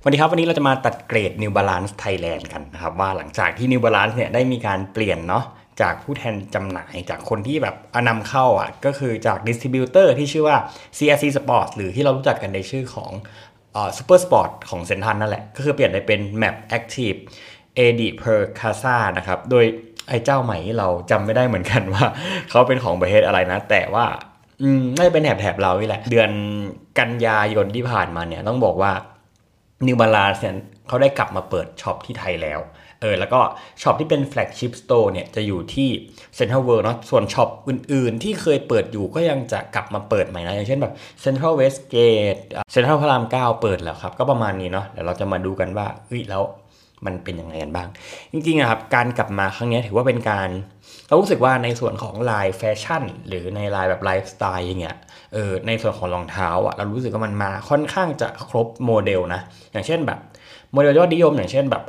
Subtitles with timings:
[0.00, 5.44] สวัสดีครับวันนี้เราจะมาตัดเกรด New Balance Thailand กันนะครับว่าหลังจากที่ New Balance เนี่ยได้มีการเปลี่ยนเนาะ
[5.80, 10.56] จากผู้แทนจำหน่ายจากคนที่แบบอนำเข้าอะก็คือจาก distributor ที่ชื่อว่า
[10.96, 13.10] CRC Sports หรือที่เรารู้จักกันในชื่อของ
[13.96, 17.18] Supersports ของเซ็นทรัลนั่นแหละ ก็คือเปลี่ยนไปเป็น MAP Active
[17.78, 19.64] Adiperkasa นะครับ โดย
[20.08, 22.04] ไอ้เจ้าใหม่เราจำไม่ได้เหมือนกันว่า
[22.50, 24.06] เขาเป็นของประเทศอะไรนะ แต่ว่า
[24.62, 26.30] อืมน่าจะเป็นแถบแถบเรานี่แหละ เดือน
[26.98, 28.92] กันยายนที่ผ่านมาเนี่ยต้องบอกว่า
[29.86, 30.54] New Balance เนี่ย
[30.88, 32.60] เขาได้กลับมาเปิดช็อปที่ไทยแล้ว
[33.02, 33.40] เออแล้วก็
[33.82, 35.88] ช็อปที่เป็น flagship store เนี่ยจะอยู่ที่
[36.36, 41.96] เซ็นทรัลเวิลด์เนาะส่วนช็อปอื่นๆ ที่เคยเปิดอยู่ก็ยังจะกลับมาเปิดใหม่นะ อย่างเช่นแบบเซ็นทรัลเวสเก
[42.34, 42.36] ต
[42.72, 46.42] เซ็นทรัลพระรามเก้าเปิดแล้วครับ ก็ประมาณนี้เนาะเดี๋ยวเราจะมาดูกันว่าเฮ้ยแล้ว
[47.06, 47.88] มันเป็นยังไงกันบ้าง
[48.32, 50.48] จริงๆอะครับการกลับมาครั้งนี้ถือว่าเป็นการ
[51.08, 54.96] เรารู้สึกว่าในส่วนของลายแฟชั่น หรือในลายแบบไลฟ์สไตล์อย่างเงี้ย
[55.34, 59.40] เออในส่วนของรองเท้าอะเรารู้สึกว่ามันมาค่อนข้างจะครบโมเดลนะ
[59.72, 60.18] อย่างเช่นแบบ
[60.72, 61.84] โมเดลยอดนิยมอย่างเช่นแบบ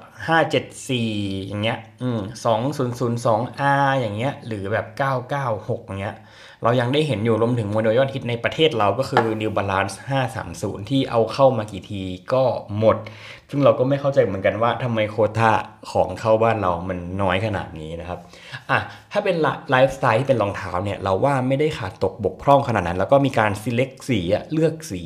[0.68, 4.86] 574อย่างเงี้ยอืม 2002R อย่างเงี้ยหรือแบบ
[5.38, 6.16] 996อย่างเงี้ย
[6.64, 9.96] เรายังได้เห็นอยู่รวมถึงโมเดลยอดฮิตในประเทศเราก็คือ New Balance
[10.42, 12.02] 530 ที่เอาเข้ามากี่ที
[12.34, 12.44] ก็
[12.80, 12.98] หมด
[13.50, 15.52] ซึ่งเราก็ไม่เข้าใจเหมือนกันว่าทำไมโควต้า
[15.92, 18.20] ของเข้าบ้านเรามันน้อยขนาดนี้นะครับ
[18.70, 18.80] อะ
[19.12, 19.36] ถ้าเป็น
[19.72, 24.20] ไลฟ์สไตล์ที่เป็นรองเท้าเนี่ยเราว่าไม่ได้ขาดตกบกพร่องขนาดนั้น แล้วก็มีการ select สี
[24.54, 25.04] เลือกสี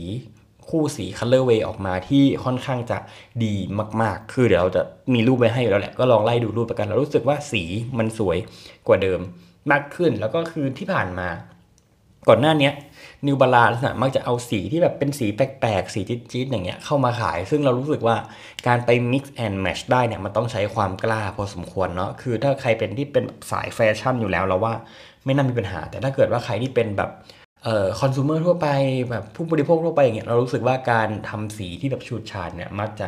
[0.70, 2.98] คู่สี colorway ออกมาที่ค่อนข้างจะ
[3.44, 3.54] ดี
[4.02, 4.82] มากๆ คือเดี๋ยวเราจะ
[5.14, 7.64] มีรูปไว้ให้อยู่แล้วแหละ ก็ลองไล่ดูรูปไปกัน เรารู้สึกว่าสี
[7.98, 8.38] มันสวย
[8.88, 9.22] กว่าเดิม
[9.72, 11.30] มากขึ้น แล้วก็คือที่ผ่านมา
[12.30, 12.72] ก่อนหน้านี้
[13.26, 18.16] นิวบาลานส์มักจะเอาสีที่แบบเป็นสีแปลกๆ สีจี๊ดๆอย่างเงี้ยเข้ามาขาย ซึ่งเรารู้สึกว่า
[18.68, 24.74] การไป mix and match ได้เนี่ยมันต้องใช้ความกล้าพอสมควรเนาะคือถ้าใครเป็นที่เป็นสายแฟชั่นอยู่แล้วเราว่า
[25.26, 27.10] ไม่น่ามีปัญหา แต่ถ้าเกิดว่าใครที่เป็นแบบ
[27.64, 28.68] เอ่อคอน sumer ทั่วไป
[29.10, 33.08] แบบผู้บริโภคทั่วไปอย่างเงี้ยเรารู้สึกว่าการทำสีที่แบบฉูดฉาดเนี่ยมักจะ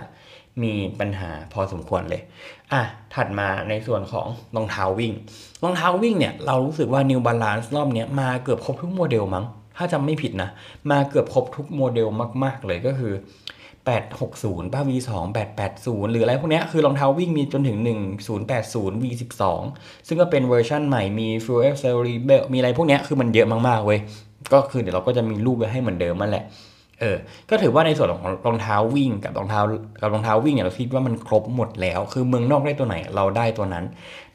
[0.64, 2.22] มีปัญหาพอสมควรเลย
[2.74, 2.82] อะ
[3.14, 5.14] ถัดมาในส่วนของรองเท้าวิ่ง
[5.64, 9.46] รองเท้าวิ่งเนี่ย เรารู้สึกว่า New Balance รอบนี้มาเกือบครบทุกโมเดลมั้ง
[9.78, 10.50] ถ้าจำไม่ผิดนะ
[10.92, 12.08] มาเกือบครบทุกโมเดล
[12.44, 13.14] มากๆเลยก็คือ
[13.94, 15.12] 860ป้า V2
[15.62, 17.78] 880 หรืออะไรพวกเนี้ยคือรองเท้าวิ่งมีจนถึง
[18.40, 19.44] 1080 V12
[20.08, 24.00] ซึ่งก็เป็นเวอร์ชั่นใหม่มี Fuel Cell Rebel มีอะไรพวกเนี้ยคือมันเยอะมากๆเว้ย
[24.54, 26.46] ก็คือเดี๋ยวเราก็จะมีรูปไว้ให้เหมือนเดิมนั่นแหละ
[27.00, 27.18] เออ
[27.50, 29.62] ก็ถือว่าในส่วนของรองเท้าวิ่งกับรองเท้า
[30.02, 33.86] กับรองเท้าวิ่งเนี่ยเราคิดว่ามันครบหมดแล้ว คือเมืองนอกได้ตัวไหนเราได้ตัวนั้น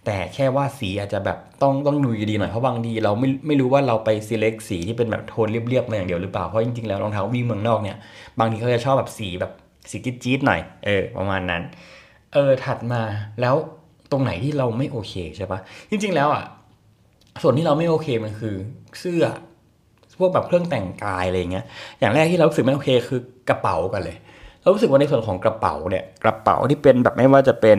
[0.07, 7.97] แต่แค่ว่าสีอาจจะแบบต้องต้องดูดีหน่อยเพราะบางทีเราไม่ไม่รู้ว่าเราไป select สีที่เป็นแบบโทนเรียบๆมาอย่างเดียวหรือเปล่า เพราะจริงๆแล้วรองเท้าวิ่งเมืองนอกเนี่ย
[8.39, 9.53] บางทีเขาจะชอบแบบสีแบบ
[9.91, 11.63] สีจี๊ดๆหน่อย เออ ประมาณนั้น
[12.33, 13.03] เออ ถัดมา
[13.41, 13.55] แล้ว
[14.11, 15.59] ตรงไหนที่เราไม่โอเคใช่ปะ
[15.91, 16.45] จริงๆแล้วอะ
[17.43, 18.55] ส่วนที่เราไม่โอเคมันคือ
[19.01, 19.25] เสื้อ
[20.21, 21.65] พวกแบบเครื่องแต่งกายอะไรเงี้ย
[22.01, 24.17] อย่างแรกที่เรารู้สึกไม่โอเคคือกระเป๋ากันเลย
[24.63, 27.79] เรารู้สึกว่าในส่วนของกระเป๋าเนี่ยกระเป๋าที่เป็นแบบไม่ว่าจะเป็น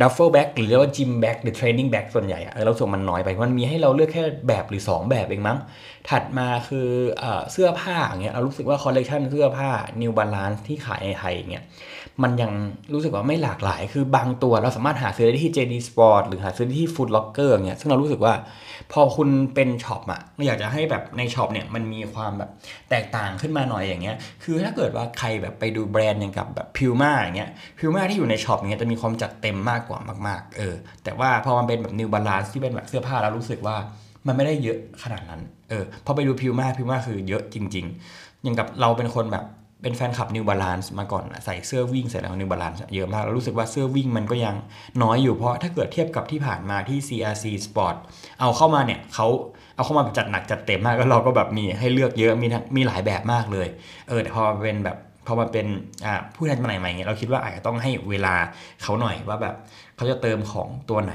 [0.00, 5.58] duffle bag หรือเรียกว่า gym bag หรือ training bag ส่วนใหญ่เรารู้สึกมันน้อยไปมันมีให้เราเลือกแค่แบบหรือ 2 แบบเองมั้ง
[6.10, 6.88] ถัดมาคือ
[7.52, 9.70] เสื้อผ้าอย่างเงี้ยเรารู้สึกว่าคอลเลกชันเสื้อผ้า
[10.02, 11.64] New Balance ที่ขายในไทยเงี้ย
[12.22, 12.52] มันยัง
[12.92, 18.34] รู้สึกว่าไม่หลากหลาย คือบางตัวเราสามารถหาซื้อได้ที่ JD Sport หรือหาซื้อได้ที่ Foot Locker อย่างเงี้ยซึ่งเรารู้สึกว่า
[18.92, 22.50] พอคุณเป็นช็อปอะเราอยากจะให้แบบในช็อปเนี่ยมันมีความแบบ
[22.90, 30.74] แตกต่างขึ้นมาหน่อยอย่างเงี้ยคือถ้าเกิดว่าใครแบบไปดูแบรนด์อย่างกับแบบพิวมาอย่างเงี้ยพิวมาที่อยู่ในช็อปอย่างเงี้ยจะมีความจัดเต็มมากกว่ามากๆเออ
[31.04, 33.76] แต่ว่าพอมันเป็นแบบ New Balance ที่เป็นแบบเสื้อผ้าแล้วรู้สึกว่า
[34.26, 39.46] มันไม่ได้เยอะขนาดนั้นเออพอไปดูพิวมาพิวมาคือเยอะจริง ๆ อย่างกับเราเป็นคนแบบ
[39.82, 44.56] เป็นแฟนคลับ New Balance มาก่อนใส่เสื้อวิ่งใส่แล้ว New Balance เยอะมากแล้วรู้สึกว่าเสื้อวิ่งมันก็ยัง
[45.02, 47.96] น้อยอยู่เพราะถ้าเกิดเทียบกับที่ผ่านมาที่ CRC Sport
[48.40, 49.26] เอาเข้ามาเนี่ยเขา
[49.74, 52.46] เอาเข้ามาจัดหนักจัดเต็มมากแล้วเราก็แบบมีให้เลือกเยอะมี
[52.76, 53.68] มีหลายแบบมากเลย
[54.08, 54.96] เออแต่พอเป็นแบบ
[55.26, 55.66] พอมาเป็น
[56.34, 58.34] ผู้แทนจำหน่ายใหม่เงี้ยเราคิดว่าอาจจะต้องให้เวลา
[58.82, 59.54] เขาหน่อยว่าแบบ
[59.96, 61.12] เขาจะเติมของตัวไหน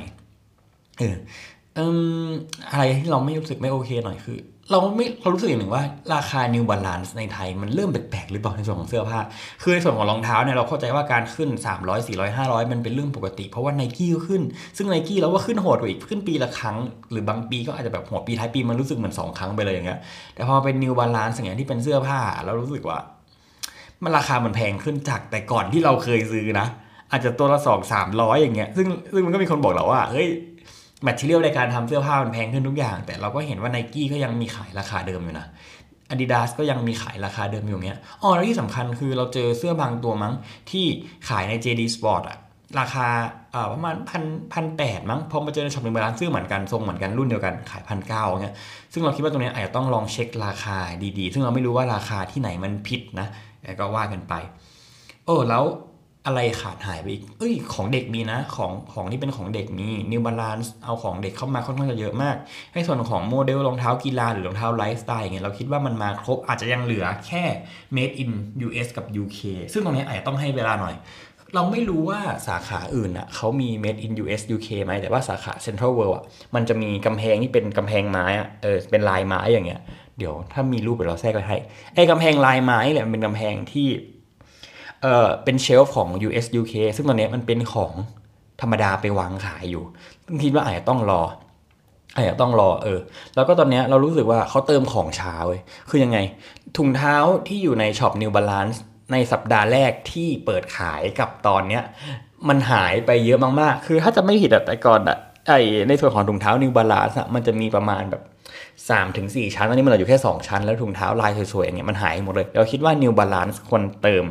[0.99, 1.15] เออ
[1.75, 1.79] เอ
[2.23, 2.27] อ
[2.71, 4.39] อะไรที่เราไม่รู้สึกไม่โอเคหน่อยคือ
[4.71, 5.83] เราไม่เรารู้สึกอย่างหนึ่งว่า
[6.15, 9.19] ราคา New Balance ในไทยมันเริ่มแปลกๆหรือเปล่าในส่วนของเสื้อผ้า
[9.61, 11.49] คือในส่วนของรองเท้าเนี่ยเราเข้าใจว่าการขึ้น
[11.79, 14.41] 300 400 500 มันเป็นเรื่องปกติ เพราะว่าไนกี้ก็ขึ้น
[14.77, 16.77] ซึ่งไนกี้เราก็ขึ้นโหดกว่าอีกขึ้นปีละครั้ง
[17.11, 19.99] หรือบางปีก็อาจจะแบบหัวปีท้ายปีมันรู้สึกเหมือน 2 ครั้งไปเลยอย่างเงี้ย
[20.35, 22.99] แต่พอเป็น New Balance อย่างเงี้ยที่เป็นเสื้อผ้าเรารู้สึกว่า
[24.03, 26.67] มันราคามันแพงขึ้นจากแต่ก่อนที่เราเคยซื้อนะ
[27.11, 30.27] อาจจะตัวละสองสามร้อยอย่างเงี้ยซึ่งซึ่งมันก็มีคนบอกเราว่าเฮ้ย
[31.03, 35.47] material ในการทำเสื้อผ้ามันแพงขึ้นทุกอย่าง แต่เราก็เห็นว่าไนกี้ก็ยังมีขายราคาเดิมอยู่นะ
[36.11, 40.33] Adidas ก็ยังมีขายราคาเดิมอยู่เงี้ยอ๋อแล้วที่สำคัญคือเราเจอเสื้อบางตัวมั้ง
[40.71, 40.85] ที่
[41.29, 42.37] ขายใน JD Sport อะ
[42.79, 43.07] ราคา
[43.73, 44.23] ประมาณพัน
[44.53, 48.55] พันแปดมั้งพอมาเจอในช็อปหนึ่งร้านเสื้อเหมือนกันทรงเหมือนกันรุ่นเดียวกันขายพันเก้าเงี้ย
[48.93, 50.77] ซึ่งเราคิดว่าตรงนี้อาจจะต้องลองเช็คราคา
[51.19, 53.27] ดีๆ ซึ่งเราไม่รู้ว่าราคาที่ไหนมันผิดนะ
[53.63, 54.33] แต่ก็ว่ากันไป
[55.25, 55.65] เออแล้ว
[56.25, 62.35] อะไรขาดหายไปอีก เอ้ย ของเด็กมีนะ ของของที่เป็นของเด็กมี New Balance เอาของเด็กเข้ามาค่อนข้างจะเยอะมาก
[62.73, 67.43] ในส่วนของโมเดลรองเท้ากีฬาหรือรองเท้าไลฟ์สไตล์อย่างเงี้ย เราคิดว่ามันมาครบ อาจจะยังเหลือแค่
[67.95, 68.31] made in
[68.67, 69.39] US กับ UK
[69.73, 70.95] ซึ่งตรงนี้อาจจะต้องให้เวลาหน่อย
[71.55, 76.23] เราไม่รู้ว่าสาขาอื่นอะเขามี made in US UK ไหมแต่ว่าสาขา Central World อะ
[76.55, 79.81] มันจะมีกำแพงที่เป็นกำแพงไม้อะเออเป็นลายไม้อย่างเงี้ย
[80.17, 81.57] เดี๋ยวถ้ามีรูปเดี๋ยวเราแทรกไว้ให้
[81.95, 83.87] ไอ้กำแพงลายไม้เนี่ยมันเป็นกำแพงที่
[85.01, 87.93] เออเป็นเชลฟ์ของ US UK ซึ่งตอนนี้มันเป็นของ
[88.61, 89.83] ธรรมดาไปวางขายอยู่
[90.25, 91.21] ซึ่งคิดว่าอาจจะต้องรอ
[92.15, 92.99] อาจจะต้องรอเออ
[93.35, 96.17] แล้วก็ตอนนี้เรารู้สึกว่าเขาเติมของช้าเว้ยคือยังไง
[96.77, 97.15] ถุงเท้า
[97.47, 98.77] ที่อยู่ในช็อป New Balance
[99.11, 101.83] ในสัปดาห์แรกที่เปิดขายกับตอนเนี้ย
[102.49, 105.17] มันหายไปเยอะมาก ๆ คือถ้าจะไม่ผิดอะแต่ก่อนอะ
[105.47, 105.51] ไอ
[105.87, 108.23] ในส่วนของถุงเท้า New Balance อะมันจะมีประมาณแบบ
[108.69, 114.23] 3ถึง4ชั้นตอนนี้มันเหลืออยู่แค่ 2 ชั้น แล้วถุงเท้าลายสวยๆอย่างเงี้ยมันหายหมดเลย เราคิดว่า New Balance ควรเติม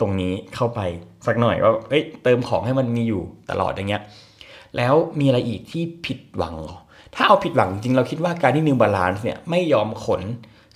[0.00, 0.80] ตรงนี้เข้าไป
[1.26, 4.02] สักหน่อยว่าเอ้ยเติมของให้มันมีอยู่ตลอดอย่างเงี้ย
[4.76, 6.78] แล้วมีอะไรอีกที่ผิดหวังหรอ
[7.14, 10.22] ถ้าเอาผิดหวังจริงเราคิดว่าการที่ New Balance เนี่ยไม่ยอมขน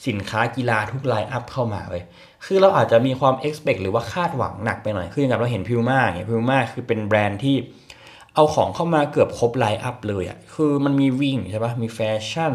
[0.06, 2.02] สินค้ากีฬาทุกไลน์อัพเข้ามาเลย
[2.44, 7.56] คือเราอาจจะมีความ expect หรือว่าคาดหวังหนักไปหน่อย คืออย่างเราเห็นพิวมาเงี้ยพิวมาคือเป็นแบรนด์ที่
[8.34, 12.54] เอาของเข้ามาเกือบครบ lineup เลยอะ คือมันมีวิ่งใช่ปะมีแฟชั่น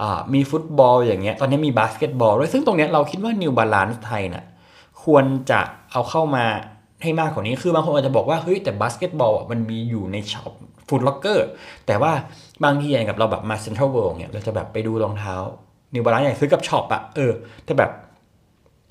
[0.00, 4.44] อ่ามีฟุตบอลอย่างเงี้ย ตอนนี้มีบาสเกตบอลด้วย ซึ่งตรงเนี้ยเราคิดว่า New Balance ไทยน่ะ
[5.04, 5.60] ควรจะ
[5.92, 6.44] เอาเข้ามา
[7.02, 10.52] ให้มากกว่านี้ คือบางคนอาจจะบอกว่า เฮ้ย แต่บาสเกตบอลอะมันมีอยู่ในช็อป
[10.88, 11.46] Foot Locker
[11.86, 12.12] แต่ว่า
[12.64, 15.34] บางทีอย่างกับเราแบบมาเซ็นทรัลเวิลด์เนี่ยเราจะแบบไปดูรองเท้า
[15.94, 17.32] New Balance อย่างซื้อกับช็อปอะเออ
[17.64, 17.90] แต่แบบ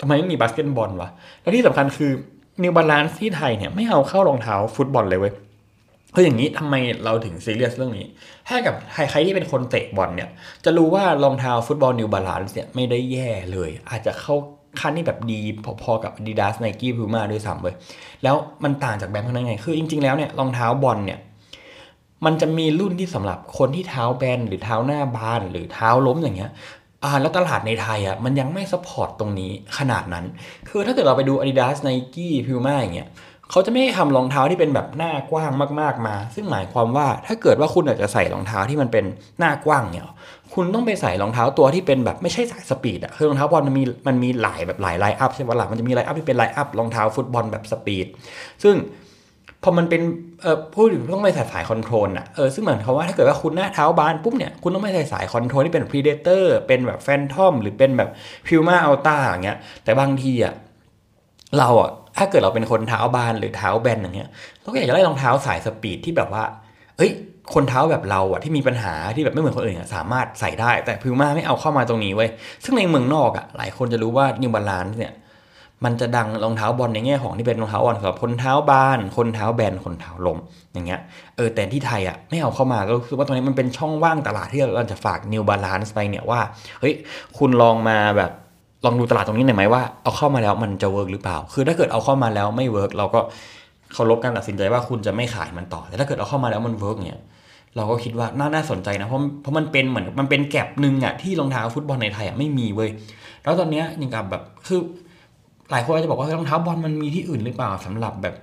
[0.00, 1.10] ทำไมไม่มีบาสเกตบอลวะ
[1.40, 2.10] แล้วที่สำคัญคือ
[2.62, 5.34] New Balance ที่ไทยเนี่ยไม่เอาเข้ารองเท้าฟุตบอลเลยเว้ย
[6.14, 6.74] คืออย่างนี้ทำไม
[7.04, 8.06] เราถึงซีเรียสเรื่องนี้
[8.48, 8.74] ถ้ากับ
[9.10, 10.28] ใครที่เป็นคนเตะบอลเนี่ย
[10.64, 14.34] จะรู้ว่ารองเท้าฟุตบอล New Balance เนี่ยไม่ได้แย่เลย อาจจะเข้า
[14.80, 15.40] ขั้นที่แบบดี
[15.82, 17.74] พอๆกับ Adidas Nike Puma ด้วยซ้ำเลย
[18.22, 21.18] แล้วมันต่างจากแบรนด์พวกนั้นไง คือจริงๆแล้วเนี่ยรองเท้าบอลเนี่ย
[22.24, 26.50] มันจะมีรุ่นที่สำหรับคนที่เท้าแบนหรือเท้าหน้าบานหรือเท้าล้มอย่างเงี้ย
[27.04, 30.24] อ่าแล้วตลาดในไทยอะมันยังไม่ support ตรงนี้ขนาดนั้น
[30.68, 33.08] คือถ้าเกิดเราไปดู Adidas Nike Puma อย่างเงี้ย
[33.50, 39.04] เขาจะไม่ทำรองเท้าที่เป็นแบบหน้ากว้างมาก ๆมา ซึ่งหมายความว่าถ้าเกิดว่าคุณอยากจะใส่รองเท้าที่มันเป็น
[39.38, 40.04] หน้ากว้างเนี่ย
[40.54, 48.06] คุณต้องไปใส่รองเท้าตัวที่เป็นแบบไม่ใช่สาย speed อะคือรองเท้าบอลมันมีมันมีหลายแบบหลาย lineup ใช่ไหมล่ะมันจะมี lineup ที่เป็น lineup รองเท้าฟุตบอลแบบ speed
[48.62, 48.74] ซึ่ง
[49.62, 50.02] พอมันเป็น
[50.42, 58.10] เอ่อพูดถึงต้องไปใส่สาย control อะเออซึ่งเหมือนเขามว่าถ้าเกิดว่าคุณหน้าเท้าบานปุ๊บเนี่ยคุณต้องไปใส่สาย control ที่เป็น Predator เป็นแบบ Phantom หรือเป็นแบบ
[58.46, 60.54] Puma Ultra อย่างเงี้ยแต่บางทีอะ
[61.58, 64.30] เราอะถ้าเกิดเราเป็นคนเท้าบานหรือเท้าแบนอย่างเงี้ย
[64.60, 66.44] เราก็อยากจะได้รองเท้าสาย speed ที่แบบว่า
[66.96, 67.10] เอ้ย
[67.54, 72.30] คนเท้าแบบเราอะที่มีปัญหาที่แบบไม่เหมือนคนอื่นอะสามารถใส่ได้แต่พิวมาไม่เอาเข้ามาตรงนี้เว้ย
[72.64, 75.14] ซึ่งในเมืองนอกอะหลายคนจะรู้ว่า New Balance เนี่ย
[75.84, 80.38] มันจะดังรองเท้าบอลในแง่ของที่เป็นรองเท้าบอลสำหรับคนเท้าบาน คนเท้าแบน คนเท้าล้ม
[80.72, 81.00] อย่างเงี้ย
[81.36, 86.40] เออแต่ที่ไทยอะไม่เอาเข้ามาก็รู้สึกว่าตรงนี้มันเป็นช่องว่างตลาดที่เราจะฝาก New Balance ไปเนี่ยว่า
[86.80, 86.94] เฮ้ย
[87.38, 88.30] คุณลองมาแบบ
[88.84, 93.20] ลองดูตลาดตรงนี้หน่อยไหมว่าเอาเข้ามาแล้วมันจะ work หรือเปล่า คือถ้าเกิดเอาเข้ามาแล้วไม่ work เราก็
[93.92, 97.18] เคารพการตัดสินใจว่าคุณจะไม่ขายมันต่อ แต่ถ้าเกิดเอาเข้ามาแล้วมัน work เนี่ย
[97.76, 102.90] เราก็คิดว่าน่าน่าสนใจนะเพราะเพราะมันเป็นเหมือนมันเป็น gap หนึ่งอะที่รองเท้าฟุตบอลในไทยอะไม่มีเว้ย
[103.42, 104.80] แล้วตอนเนี้ยอย่างกับแบบคือ
[105.70, 108.34] หลายคนอาจจะบอกว่ารองเท้าบอลมันมีที่อื่นหรือเปล่าสำหรับแบบ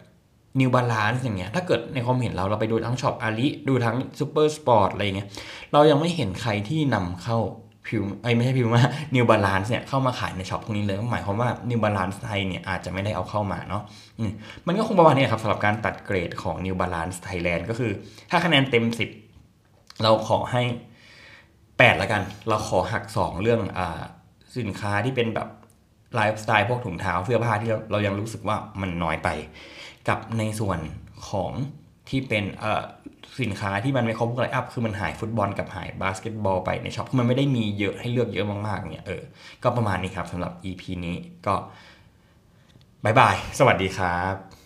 [0.60, 5.28] New Balance อย่างเงี้ยถ้าเกิดในความเห็นเราเราไปดูทั้งช็อป Ari ดูทั้ง Supersports อะไรเงี้ย
[5.74, 7.38] เรายังไม่เห็นใครที่นำเข้า
[7.88, 8.84] Pu ไอ้ไม่ใช่ Puma
[9.16, 13.84] New Balance เนี่ยเข้ามาขายในช็อปพวกนี้เลยหมายความว่า New Balance ไทยเนี่ยอาจจะไม่ได้เอาเข้ามาเนาะ
[14.68, 17.92] มันก็คงประมาณนี้ครับสำหรับการตัดเกรดของ New Balance Thailand ก็คือ
[18.32, 18.86] ถ้าคะแนนเต็ม
[19.44, 20.64] 10 เราขอให้
[21.38, 24.02] 8 ละกัน เราขอหัก 2 เรื่องอ่า
[24.58, 25.48] สินค้าที่เป็นแบบ
[26.16, 29.30] ไลฟ์สไตล์พวกถุงเท้าเสื้อผ้าที่เราเรายังรู้สึกว่ามันน้อยไป
[30.08, 30.80] กับในส่วน
[31.30, 31.52] ของ
[32.10, 32.84] ที่เป็นเอ่อ
[33.42, 39.22] สินค้าที่มันไม่ครบ lineup คือมันหายฟุตบอลกับหายบาสเกตบอลไปในช็อปคือมันไม่ได้มีเยอะให้เลือกเยอะมากๆเนี่ยเออ
[39.64, 41.16] ก็ประมาณนี้ครับสำหรับ EP นี้
[41.48, 41.56] ก็
[43.04, 44.57] bye bye สวัสดีครับ